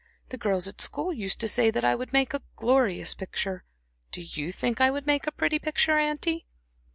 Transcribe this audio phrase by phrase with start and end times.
[0.29, 3.65] The girls at school used to say that I would make a glorious picture.
[4.11, 6.47] Do you think I would make a pretty picture, auntie?"